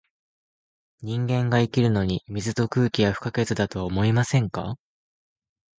[1.03, 4.77] 人間が生きるのに、水と空気は不可欠だとは思いませんか？